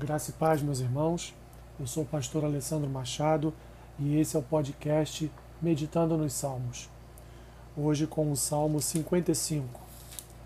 Graça 0.00 0.30
e 0.30 0.34
paz, 0.34 0.62
meus 0.62 0.78
irmãos. 0.78 1.34
Eu 1.80 1.84
sou 1.84 2.04
o 2.04 2.06
pastor 2.06 2.44
Alessandro 2.44 2.88
Machado 2.88 3.52
e 3.98 4.16
esse 4.16 4.36
é 4.36 4.38
o 4.38 4.42
podcast 4.44 5.28
Meditando 5.60 6.16
nos 6.16 6.34
Salmos. 6.34 6.88
Hoje 7.76 8.06
com 8.06 8.30
o 8.30 8.36
Salmo 8.36 8.80
55, 8.80 9.80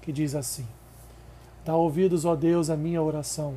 que 0.00 0.10
diz 0.10 0.34
assim: 0.34 0.66
Dá 1.66 1.76
ouvidos, 1.76 2.24
ó 2.24 2.34
Deus, 2.34 2.70
à 2.70 2.76
minha 2.78 3.02
oração. 3.02 3.56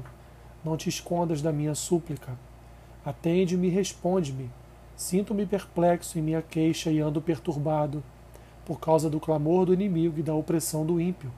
Não 0.65 0.75
te 0.75 0.89
escondas 0.89 1.41
da 1.41 1.53
minha 1.53 1.73
súplica. 1.73 2.37
Atende-me 3.05 3.67
e 3.67 3.71
responde-me. 3.71 4.51
Sinto-me 4.97 5.45
perplexo 5.45 6.19
em 6.19 6.21
minha 6.21 6.41
queixa 6.41 6.91
e 6.91 6.99
ando 6.99 7.21
perturbado, 7.21 8.03
por 8.65 8.81
causa 8.81 9.09
do 9.09 9.17
clamor 9.21 9.65
do 9.65 9.73
inimigo 9.73 10.19
e 10.19 10.23
da 10.23 10.35
opressão 10.35 10.85
do 10.85 10.99
ímpio, 10.99 11.31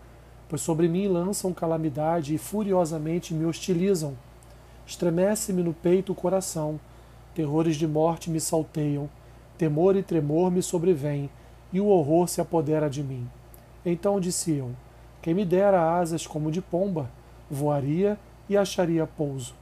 pois 0.50 0.64
sobre 0.64 0.88
mim 0.88 1.08
lançam 1.08 1.54
calamidade 1.54 2.34
e 2.34 2.40
furiosamente 2.40 3.36
me 3.36 3.46
hostilizam 3.46 4.18
Estremece-me 4.88 5.62
no 5.62 5.74
peito 5.74 6.14
o 6.14 6.16
coração, 6.16 6.80
terrores 7.36 7.76
de 7.76 7.86
morte 7.86 8.30
me 8.30 8.40
salteiam, 8.40 9.10
temor 9.58 9.98
e 9.98 10.02
tremor 10.02 10.50
me 10.50 10.64
sobrevêm, 10.64 11.30
e 11.74 11.82
o 11.82 11.88
horror 11.88 12.30
se 12.30 12.40
apodera 12.40 12.90
de 12.90 13.04
mim. 13.04 13.30
Então 13.86 14.18
disse 14.18 14.54
eu: 14.54 14.72
Quem 15.22 15.34
me 15.34 15.44
dera 15.44 16.00
asas 16.00 16.26
como 16.26 16.50
de 16.50 16.62
pomba, 16.62 17.12
voaria 17.52 18.18
e 18.48 18.56
acharia 18.56 19.06
pouso. 19.06 19.54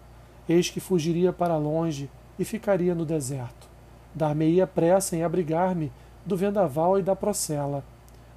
Eis 0.47 0.69
que 0.69 0.79
fugiria 0.79 1.33
para 1.33 1.57
longe 1.57 2.07
e 2.37 2.45
ficaria 2.45 2.93
no 2.93 3.03
deserto. 3.03 3.67
Dar-me-ia 4.13 4.67
pressa 4.67 5.15
em 5.15 5.23
abrigar-me 5.23 5.91
do 6.23 6.37
vendaval 6.37 6.99
e 6.99 7.01
da 7.01 7.15
procela. 7.15 7.83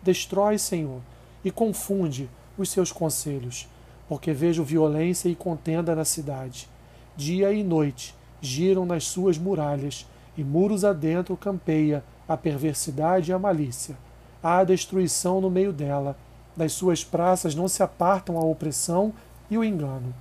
Destrói, 0.02 0.56
Senhor, 0.56 1.02
e 1.44 1.50
confunde 1.50 2.30
os 2.56 2.70
seus 2.70 2.90
conselhos, 2.90 3.68
porque 4.08 4.32
vejo 4.32 4.64
violência 4.64 5.28
e 5.28 5.34
contenda 5.34 5.94
na 5.94 6.06
cidade 6.06 6.66
dia 7.18 7.52
e 7.52 7.64
noite, 7.64 8.14
giram 8.40 8.86
nas 8.86 9.02
suas 9.02 9.36
muralhas, 9.36 10.06
e 10.36 10.44
muros 10.44 10.84
adentro 10.84 11.36
campeia 11.36 12.04
a 12.28 12.36
perversidade 12.36 13.32
e 13.32 13.34
a 13.34 13.38
malícia. 13.40 13.98
Há 14.40 14.62
destruição 14.62 15.40
no 15.40 15.50
meio 15.50 15.72
dela. 15.72 16.16
Das 16.56 16.72
suas 16.72 17.02
praças 17.02 17.56
não 17.56 17.66
se 17.66 17.82
apartam 17.82 18.38
a 18.38 18.44
opressão 18.44 19.12
e 19.50 19.58
o 19.58 19.64
engano. 19.64 20.14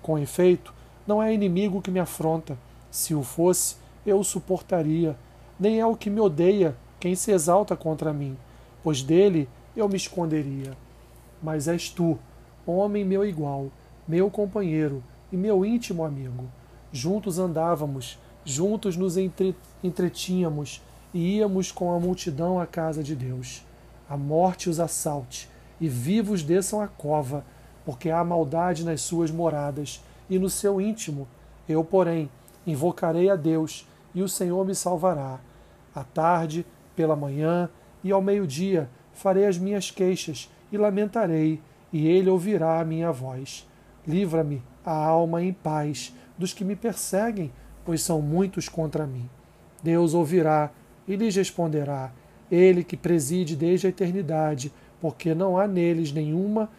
Com 0.00 0.16
efeito, 0.16 0.72
não 1.04 1.20
é 1.20 1.34
inimigo 1.34 1.82
que 1.82 1.90
me 1.90 1.98
afronta. 1.98 2.56
Se 2.88 3.16
o 3.16 3.24
fosse, 3.24 3.74
eu 4.06 4.20
o 4.20 4.24
suportaria. 4.24 5.16
Nem 5.58 5.80
é 5.80 5.86
o 5.86 5.96
que 5.96 6.08
me 6.08 6.20
odeia 6.20 6.76
quem 7.00 7.16
se 7.16 7.32
exalta 7.32 7.74
contra 7.74 8.12
mim, 8.12 8.36
pois 8.80 9.02
dele 9.02 9.48
eu 9.76 9.88
me 9.88 9.96
esconderia. 9.96 10.76
Mas 11.42 11.66
és 11.66 11.90
tu, 11.90 12.16
homem 12.64 13.04
meu 13.04 13.24
igual, 13.24 13.72
meu 14.06 14.30
companheiro, 14.30 15.02
e 15.32 15.36
meu 15.36 15.64
íntimo 15.64 16.04
amigo. 16.04 16.50
Juntos 16.92 17.38
andávamos, 17.38 18.18
juntos 18.44 18.96
nos 18.96 19.16
entre, 19.16 19.56
entretínhamos 19.82 20.82
e 21.12 21.36
íamos 21.36 21.72
com 21.72 21.94
a 21.94 22.00
multidão 22.00 22.60
à 22.60 22.66
casa 22.66 23.02
de 23.02 23.16
Deus. 23.16 23.64
A 24.08 24.16
morte 24.16 24.68
os 24.68 24.78
assalte 24.78 25.48
e 25.80 25.88
vivos 25.88 26.42
desçam 26.42 26.80
a 26.80 26.88
cova, 26.88 27.44
porque 27.84 28.10
há 28.10 28.22
maldade 28.22 28.84
nas 28.84 29.00
suas 29.00 29.30
moradas 29.30 30.02
e 30.28 30.38
no 30.38 30.48
seu 30.48 30.80
íntimo. 30.80 31.26
Eu, 31.68 31.84
porém, 31.84 32.30
invocarei 32.66 33.30
a 33.30 33.36
Deus 33.36 33.86
e 34.14 34.22
o 34.22 34.28
Senhor 34.28 34.64
me 34.64 34.74
salvará. 34.74 35.40
À 35.94 36.04
tarde, 36.04 36.64
pela 36.94 37.16
manhã 37.16 37.68
e 38.02 38.12
ao 38.12 38.22
meio-dia 38.22 38.88
farei 39.12 39.46
as 39.46 39.58
minhas 39.58 39.90
queixas 39.90 40.50
e 40.70 40.76
lamentarei, 40.76 41.60
e 41.92 42.08
ele 42.08 42.28
ouvirá 42.28 42.80
a 42.80 42.84
minha 42.84 43.12
voz. 43.12 43.66
Livra-me 44.06 44.62
a 44.84 44.92
alma 44.92 45.42
em 45.42 45.52
paz 45.52 46.14
dos 46.36 46.52
que 46.52 46.64
me 46.64 46.76
perseguem, 46.76 47.52
pois 47.84 48.02
são 48.02 48.20
muitos 48.20 48.68
contra 48.68 49.06
mim. 49.06 49.28
Deus 49.82 50.14
ouvirá 50.14 50.70
e 51.06 51.16
lhes 51.16 51.36
responderá, 51.36 52.12
ele 52.50 52.82
que 52.82 52.96
preside 52.96 53.56
desde 53.56 53.86
a 53.86 53.90
eternidade, 53.90 54.72
porque 55.00 55.34
não 55.34 55.58
há 55.58 55.66
neles 55.66 56.12
nenhuma 56.12 56.70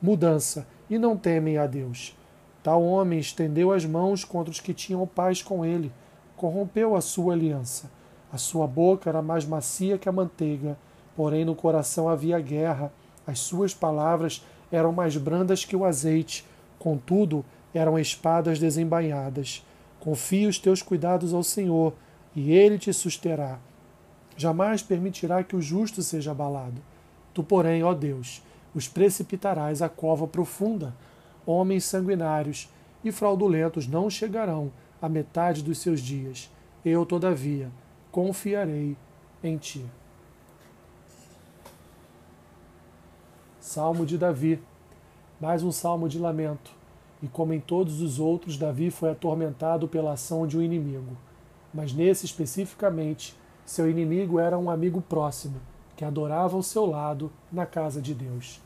mudança 0.00 0.66
e 0.88 0.98
não 0.98 1.16
temem 1.16 1.58
a 1.58 1.66
Deus. 1.66 2.16
Tal 2.62 2.82
homem 2.82 3.18
estendeu 3.18 3.72
as 3.72 3.84
mãos 3.84 4.24
contra 4.24 4.50
os 4.50 4.60
que 4.60 4.72
tinham 4.72 5.06
paz 5.06 5.42
com 5.42 5.64
ele, 5.64 5.92
corrompeu 6.36 6.94
a 6.96 7.00
sua 7.00 7.34
aliança. 7.34 7.90
A 8.32 8.38
sua 8.38 8.66
boca 8.66 9.08
era 9.08 9.22
mais 9.22 9.44
macia 9.44 9.98
que 9.98 10.08
a 10.08 10.12
manteiga, 10.12 10.76
porém 11.16 11.44
no 11.44 11.54
coração 11.54 12.08
havia 12.08 12.40
guerra. 12.40 12.92
As 13.26 13.38
suas 13.38 13.72
palavras 13.74 14.44
eram 14.72 14.92
mais 14.92 15.16
brandas 15.16 15.64
que 15.64 15.76
o 15.76 15.84
azeite, 15.84 16.44
Contudo, 16.84 17.42
eram 17.72 17.98
espadas 17.98 18.58
desembainhadas. 18.58 19.64
Confia 19.98 20.46
os 20.46 20.58
teus 20.58 20.82
cuidados 20.82 21.32
ao 21.32 21.42
Senhor, 21.42 21.94
e 22.36 22.52
ele 22.52 22.78
te 22.78 22.92
susterá. 22.92 23.58
Jamais 24.36 24.82
permitirá 24.82 25.42
que 25.42 25.56
o 25.56 25.62
justo 25.62 26.02
seja 26.02 26.32
abalado. 26.32 26.82
Tu, 27.32 27.42
porém, 27.42 27.82
ó 27.82 27.94
Deus, 27.94 28.42
os 28.74 28.86
precipitarás 28.86 29.80
à 29.80 29.88
cova 29.88 30.26
profunda. 30.26 30.94
Homens 31.46 31.84
sanguinários 31.84 32.68
e 33.02 33.10
fraudulentos 33.10 33.86
não 33.86 34.10
chegarão 34.10 34.70
à 35.00 35.08
metade 35.08 35.62
dos 35.62 35.78
seus 35.78 36.02
dias. 36.02 36.50
Eu, 36.84 37.06
todavia, 37.06 37.70
confiarei 38.12 38.94
em 39.42 39.56
ti. 39.56 39.86
Salmo 43.58 44.04
de 44.04 44.18
Davi 44.18 44.60
mais 45.40 45.62
um 45.62 45.72
salmo 45.72 46.08
de 46.08 46.18
lamento. 46.18 46.70
E 47.22 47.26
como 47.26 47.52
em 47.52 47.60
todos 47.60 48.00
os 48.00 48.20
outros, 48.20 48.56
Davi 48.56 48.90
foi 48.90 49.10
atormentado 49.10 49.88
pela 49.88 50.12
ação 50.12 50.46
de 50.46 50.56
um 50.56 50.62
inimigo. 50.62 51.16
Mas 51.72 51.92
nesse 51.92 52.24
especificamente, 52.24 53.34
seu 53.64 53.90
inimigo 53.90 54.38
era 54.38 54.58
um 54.58 54.70
amigo 54.70 55.00
próximo, 55.00 55.56
que 55.96 56.04
adorava 56.04 56.56
ao 56.56 56.62
seu 56.62 56.86
lado 56.86 57.32
na 57.50 57.66
casa 57.66 58.00
de 58.00 58.14
Deus. 58.14 58.60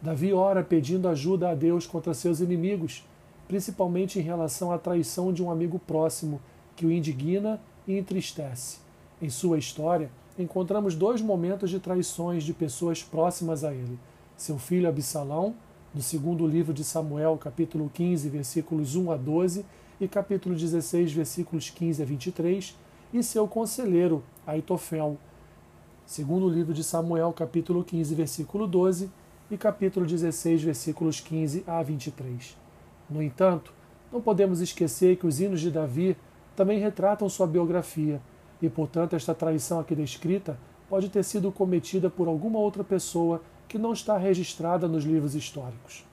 Davi 0.00 0.32
ora 0.32 0.62
pedindo 0.62 1.08
ajuda 1.08 1.50
a 1.50 1.54
Deus 1.54 1.86
contra 1.86 2.14
seus 2.14 2.40
inimigos, 2.40 3.06
principalmente 3.46 4.18
em 4.18 4.22
relação 4.22 4.72
à 4.72 4.78
traição 4.78 5.32
de 5.32 5.42
um 5.42 5.50
amigo 5.50 5.78
próximo 5.78 6.40
que 6.74 6.86
o 6.86 6.92
indigna 6.92 7.60
e 7.86 7.96
entristece. 7.96 8.78
Em 9.20 9.28
sua 9.28 9.58
história, 9.58 10.10
encontramos 10.38 10.94
dois 10.94 11.20
momentos 11.20 11.70
de 11.70 11.78
traições 11.78 12.44
de 12.44 12.52
pessoas 12.52 13.02
próximas 13.02 13.64
a 13.64 13.72
ele: 13.72 13.98
seu 14.36 14.58
filho 14.58 14.88
Absalão 14.88 15.54
do 15.92 16.02
segundo 16.02 16.46
livro 16.46 16.74
de 16.74 16.84
Samuel, 16.84 17.38
capítulo 17.38 17.90
15, 17.92 18.28
versículos 18.28 18.94
1 18.94 19.10
a 19.10 19.16
12 19.16 19.64
e 19.98 20.06
capítulo 20.06 20.54
16, 20.54 21.12
versículos 21.12 21.70
15 21.70 22.02
a 22.02 22.04
23, 22.04 22.76
e 23.12 23.22
seu 23.22 23.48
conselheiro, 23.48 24.22
Aitofel. 24.46 25.16
Segundo 26.04 26.48
livro 26.48 26.74
de 26.74 26.84
Samuel, 26.84 27.32
capítulo 27.32 27.82
15, 27.82 28.14
versículo 28.14 28.66
12 28.66 29.10
e 29.50 29.56
capítulo 29.56 30.04
16, 30.04 30.62
versículos 30.62 31.20
15 31.20 31.64
a 31.66 31.82
23. 31.82 32.56
No 33.08 33.22
entanto, 33.22 33.72
não 34.12 34.20
podemos 34.20 34.60
esquecer 34.60 35.16
que 35.16 35.26
os 35.26 35.40
hinos 35.40 35.60
de 35.60 35.70
Davi 35.70 36.16
também 36.54 36.78
retratam 36.78 37.28
sua 37.30 37.46
biografia, 37.46 38.20
e 38.60 38.68
portanto 38.68 39.16
esta 39.16 39.34
traição 39.34 39.80
aqui 39.80 39.94
descrita 39.94 40.58
pode 40.88 41.08
ter 41.08 41.22
sido 41.22 41.50
cometida 41.50 42.10
por 42.10 42.28
alguma 42.28 42.58
outra 42.58 42.84
pessoa 42.84 43.40
que 43.68 43.78
não 43.78 43.92
está 43.92 44.16
registrada 44.16 44.88
nos 44.88 45.04
livros 45.04 45.34
históricos. 45.34 46.04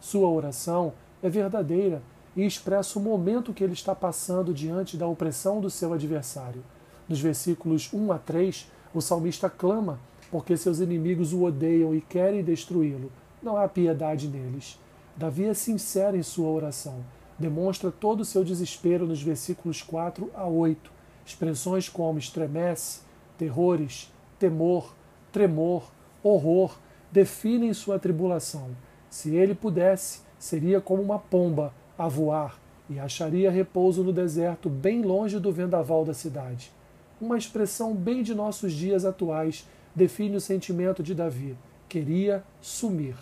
Sua 0.00 0.28
oração 0.28 0.92
é 1.22 1.28
verdadeira 1.28 2.02
e 2.36 2.44
expressa 2.44 2.98
o 2.98 3.02
momento 3.02 3.54
que 3.54 3.62
ele 3.62 3.72
está 3.72 3.94
passando 3.94 4.52
diante 4.52 4.96
da 4.96 5.06
opressão 5.06 5.60
do 5.60 5.70
seu 5.70 5.92
adversário. 5.92 6.64
Nos 7.08 7.20
versículos 7.20 7.90
1 7.92 8.12
a 8.12 8.18
3, 8.18 8.66
o 8.92 9.00
salmista 9.00 9.48
clama 9.48 10.00
porque 10.30 10.56
seus 10.56 10.80
inimigos 10.80 11.32
o 11.32 11.44
odeiam 11.44 11.94
e 11.94 12.00
querem 12.00 12.42
destruí-lo. 12.42 13.12
Não 13.40 13.56
há 13.56 13.68
piedade 13.68 14.26
neles. 14.26 14.78
Davi 15.16 15.44
é 15.44 15.54
sincero 15.54 16.16
em 16.16 16.22
sua 16.24 16.48
oração. 16.48 17.04
Demonstra 17.38 17.90
todo 17.92 18.20
o 18.20 18.24
seu 18.24 18.42
desespero 18.42 19.06
nos 19.06 19.22
versículos 19.22 19.80
4 19.80 20.30
a 20.34 20.46
8. 20.46 20.90
Expressões 21.24 21.88
como 21.88 22.18
estremece, 22.18 23.02
terrores, 23.38 24.12
temor, 24.38 24.92
tremor, 25.30 25.90
horror, 26.22 26.76
definem 27.14 27.72
sua 27.72 27.96
tribulação. 27.96 28.70
Se 29.08 29.36
ele 29.36 29.54
pudesse, 29.54 30.22
seria 30.36 30.80
como 30.80 31.00
uma 31.00 31.16
pomba 31.16 31.72
a 31.96 32.08
voar 32.08 32.58
e 32.90 32.98
acharia 32.98 33.52
repouso 33.52 34.02
no 34.02 34.12
deserto, 34.12 34.68
bem 34.68 35.00
longe 35.00 35.38
do 35.38 35.52
vendaval 35.52 36.04
da 36.04 36.12
cidade. 36.12 36.72
Uma 37.20 37.38
expressão 37.38 37.94
bem 37.94 38.24
de 38.24 38.34
nossos 38.34 38.72
dias 38.72 39.04
atuais 39.04 39.64
define 39.94 40.34
o 40.34 40.40
sentimento 40.40 41.04
de 41.04 41.14
Davi. 41.14 41.56
Queria 41.88 42.42
sumir. 42.60 43.14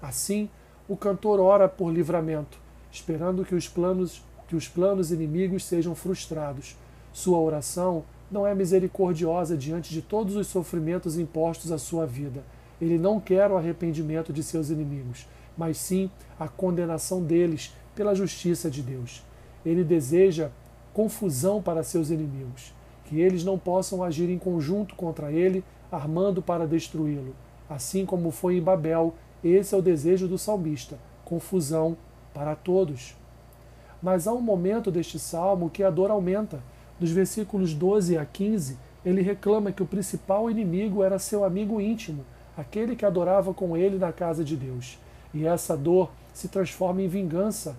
Assim, 0.00 0.48
o 0.88 0.96
cantor 0.96 1.40
ora 1.40 1.68
por 1.68 1.92
livramento, 1.92 2.56
esperando 2.92 3.44
que 3.44 3.56
os 3.56 3.66
planos 3.66 4.22
que 4.46 4.54
os 4.54 4.68
planos 4.68 5.10
inimigos 5.10 5.64
sejam 5.64 5.96
frustrados. 5.96 6.76
Sua 7.12 7.40
oração 7.40 8.04
não 8.30 8.46
é 8.46 8.54
misericordiosa 8.54 9.56
diante 9.56 9.90
de 9.90 10.02
todos 10.02 10.36
os 10.36 10.46
sofrimentos 10.46 11.18
impostos 11.18 11.72
à 11.72 11.78
sua 11.78 12.06
vida 12.06 12.44
ele 12.80 12.98
não 12.98 13.20
quer 13.20 13.50
o 13.50 13.56
arrependimento 13.56 14.32
de 14.32 14.42
seus 14.42 14.70
inimigos, 14.70 15.26
mas 15.56 15.78
sim 15.78 16.10
a 16.38 16.48
condenação 16.48 17.22
deles 17.22 17.74
pela 17.94 18.14
justiça 18.14 18.70
de 18.70 18.82
Deus. 18.82 19.22
Ele 19.64 19.84
deseja 19.84 20.50
confusão 20.92 21.62
para 21.62 21.82
seus 21.82 22.10
inimigos, 22.10 22.74
que 23.04 23.20
eles 23.20 23.44
não 23.44 23.58
possam 23.58 24.02
agir 24.02 24.30
em 24.30 24.38
conjunto 24.38 24.94
contra 24.94 25.32
ele, 25.32 25.64
armando 25.90 26.42
para 26.42 26.66
destruí-lo. 26.66 27.34
Assim 27.68 28.04
como 28.04 28.30
foi 28.30 28.56
em 28.56 28.62
Babel, 28.62 29.14
esse 29.42 29.74
é 29.74 29.78
o 29.78 29.82
desejo 29.82 30.28
do 30.28 30.38
salmista: 30.38 30.98
confusão 31.24 31.96
para 32.32 32.54
todos. 32.54 33.16
Mas 34.02 34.26
há 34.26 34.32
um 34.32 34.40
momento 34.40 34.90
deste 34.90 35.18
salmo 35.18 35.70
que 35.70 35.82
a 35.82 35.90
dor 35.90 36.10
aumenta. 36.10 36.62
Dos 37.00 37.10
versículos 37.10 37.74
12 37.74 38.16
a 38.16 38.24
15, 38.24 38.78
ele 39.04 39.20
reclama 39.20 39.72
que 39.72 39.82
o 39.82 39.86
principal 39.86 40.50
inimigo 40.50 41.02
era 41.02 41.18
seu 41.18 41.44
amigo 41.44 41.80
íntimo, 41.80 42.24
aquele 42.56 42.96
que 42.96 43.04
adorava 43.04 43.52
com 43.52 43.76
ele 43.76 43.98
na 43.98 44.12
casa 44.12 44.44
de 44.44 44.56
Deus. 44.56 44.98
E 45.32 45.46
essa 45.46 45.76
dor 45.76 46.10
se 46.32 46.48
transforma 46.48 47.02
em 47.02 47.08
vingança, 47.08 47.76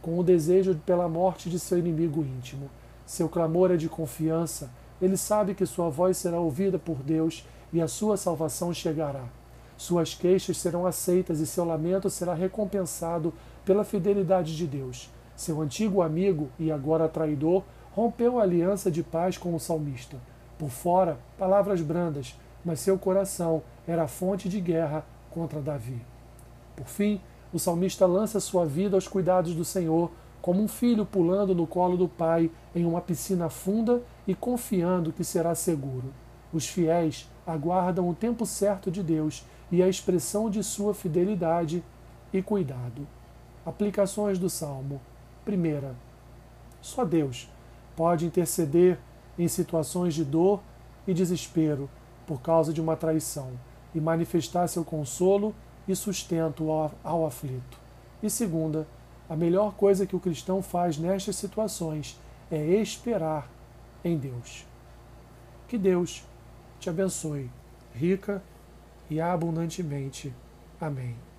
com 0.00 0.18
o 0.18 0.24
desejo 0.24 0.74
pela 0.86 1.08
morte 1.08 1.50
de 1.50 1.58
seu 1.58 1.78
inimigo 1.78 2.22
íntimo. 2.22 2.70
Seu 3.04 3.28
clamor 3.28 3.70
é 3.70 3.76
de 3.76 3.88
confiança, 3.88 4.70
ele 5.00 5.16
sabe 5.16 5.54
que 5.54 5.66
sua 5.66 5.88
voz 5.88 6.16
será 6.16 6.38
ouvida 6.38 6.78
por 6.78 6.96
Deus 6.96 7.46
e 7.72 7.80
a 7.80 7.88
sua 7.88 8.16
salvação 8.16 8.72
chegará. 8.72 9.24
Suas 9.76 10.14
queixas 10.14 10.58
serão 10.58 10.86
aceitas 10.86 11.40
e 11.40 11.46
seu 11.46 11.64
lamento 11.64 12.10
será 12.10 12.34
recompensado 12.34 13.32
pela 13.64 13.82
fidelidade 13.82 14.56
de 14.56 14.66
Deus. 14.66 15.10
Seu 15.34 15.60
antigo 15.62 16.02
amigo 16.02 16.50
e 16.58 16.70
agora 16.70 17.08
traidor 17.08 17.62
rompeu 17.92 18.38
a 18.38 18.42
aliança 18.42 18.90
de 18.90 19.02
paz 19.02 19.38
com 19.38 19.54
o 19.54 19.60
salmista. 19.60 20.18
Por 20.58 20.68
fora, 20.68 21.18
palavras 21.38 21.80
brandas, 21.80 22.36
mas 22.64 22.80
seu 22.80 22.98
coração 22.98 23.62
era 23.86 24.08
fonte 24.08 24.48
de 24.48 24.60
guerra 24.60 25.04
contra 25.30 25.60
Davi. 25.60 26.00
Por 26.76 26.86
fim, 26.86 27.20
o 27.52 27.58
salmista 27.58 28.06
lança 28.06 28.40
sua 28.40 28.64
vida 28.64 28.96
aos 28.96 29.08
cuidados 29.08 29.54
do 29.54 29.64
Senhor, 29.64 30.10
como 30.40 30.62
um 30.62 30.68
filho 30.68 31.04
pulando 31.04 31.54
no 31.54 31.66
colo 31.66 31.96
do 31.96 32.08
pai 32.08 32.50
em 32.74 32.84
uma 32.84 33.00
piscina 33.00 33.48
funda 33.48 34.02
e 34.26 34.34
confiando 34.34 35.12
que 35.12 35.24
será 35.24 35.54
seguro. 35.54 36.12
Os 36.52 36.66
fiéis 36.66 37.28
aguardam 37.46 38.08
o 38.08 38.14
tempo 38.14 38.46
certo 38.46 38.90
de 38.90 39.02
Deus 39.02 39.44
e 39.70 39.82
a 39.82 39.88
expressão 39.88 40.48
de 40.48 40.62
sua 40.62 40.94
fidelidade 40.94 41.84
e 42.32 42.42
cuidado. 42.42 43.06
Aplicações 43.64 44.38
do 44.38 44.48
Salmo. 44.48 45.00
Primeira, 45.44 45.94
só 46.80 47.04
Deus 47.04 47.50
pode 47.94 48.24
interceder 48.24 48.98
em 49.38 49.46
situações 49.48 50.14
de 50.14 50.24
dor 50.24 50.60
e 51.06 51.12
desespero 51.12 51.88
por 52.30 52.40
causa 52.40 52.72
de 52.72 52.80
uma 52.80 52.94
traição 52.94 53.50
e 53.92 54.00
manifestar 54.00 54.68
seu 54.68 54.84
consolo 54.84 55.52
e 55.88 55.96
sustento 55.96 56.70
ao, 57.02 57.26
aflito. 57.26 57.76
E 58.22 58.30
segunda, 58.30 58.86
a 59.28 59.34
melhor 59.34 59.74
coisa 59.74 60.06
que 60.06 60.14
o 60.14 60.20
cristão 60.20 60.62
faz 60.62 60.96
nestas 60.96 61.34
situações 61.34 62.16
é 62.48 62.56
esperar 62.56 63.50
em 64.04 64.16
Deus. 64.16 64.64
Que 65.66 65.76
Deus 65.76 66.24
te 66.78 66.88
abençoe 66.88 67.50
rica 67.92 68.40
e 69.10 69.20
abundantemente. 69.20 70.32
Amém. 70.80 71.29